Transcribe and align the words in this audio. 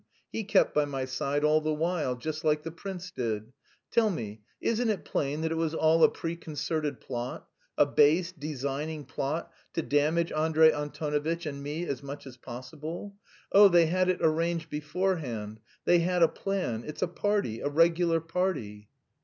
He 0.31 0.43
kept 0.45 0.73
by 0.73 0.85
my 0.85 1.05
side 1.05 1.43
all 1.43 1.61
the 1.61 1.71
while, 1.75 2.15
just 2.15 2.43
like 2.43 2.63
the 2.63 2.71
prince 2.71 3.11
did. 3.11 3.53
Tell 3.91 4.09
me, 4.09 4.41
isn't 4.59 4.89
it 4.89 5.05
plain 5.05 5.41
that 5.41 5.51
it 5.51 5.57
was 5.57 5.75
all 5.75 6.03
a 6.03 6.09
preconcerted 6.09 6.99
plot, 6.99 7.47
a 7.77 7.85
base, 7.85 8.31
designing 8.31 9.05
plot 9.05 9.51
to 9.75 9.83
damage 9.83 10.31
Andrey 10.31 10.71
Antonovitch 10.73 11.45
and 11.45 11.61
me 11.61 11.85
as 11.85 12.01
much 12.01 12.25
as 12.25 12.35
possible? 12.37 13.15
Oh, 13.51 13.67
they 13.67 13.85
had 13.85 14.09
arranged 14.21 14.65
it 14.65 14.69
beforehand. 14.71 15.59
They 15.85 15.99
had 15.99 16.23
a 16.23 16.27
plan! 16.27 16.83
It's 16.83 17.03
a 17.03 17.07
party, 17.07 17.59
a 17.61 17.69
regular 17.69 18.19
party." 18.19 18.89